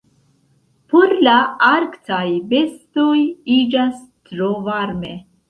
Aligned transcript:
Por 0.93 1.11
la 1.27 1.35
arktaj 1.67 2.23
bestoj 2.55 3.13
iĝas 3.59 4.03
tro 4.33 4.51
varme. 4.73 5.15